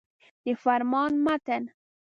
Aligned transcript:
د 0.45 0.47
فرمان 0.61 1.11
متن. 1.25 1.63